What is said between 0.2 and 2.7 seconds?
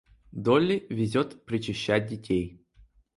Долли везет причащать детей.